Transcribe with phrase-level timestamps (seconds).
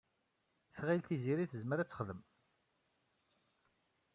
[0.75, 2.21] Tɣil Tiziri tezmer ad t-texdem.